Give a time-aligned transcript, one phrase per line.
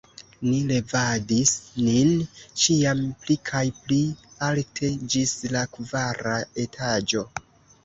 [0.45, 1.51] Ni levadis
[1.87, 2.13] nin
[2.63, 3.99] ĉiam pli kaj pli
[4.49, 7.27] alte ĝis la kvara etaĝo.